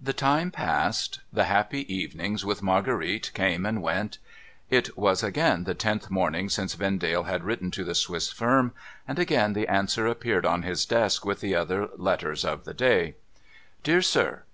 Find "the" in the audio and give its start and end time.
0.00-0.14, 1.38-1.44, 5.64-5.74, 7.84-7.94, 9.52-9.68, 11.40-11.54, 12.64-12.72